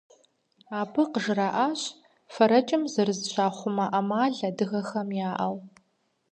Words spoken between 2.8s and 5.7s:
зэрызыщахъумэ ӏэмал адыгэхэм яӏэу.